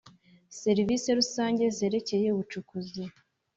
Serivisi 0.61 1.07
rusange 1.19 1.63
zerekeye 1.77 2.27
ubucukuzi 2.31 3.03